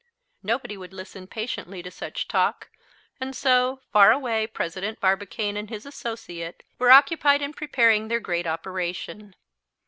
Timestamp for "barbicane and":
4.99-5.69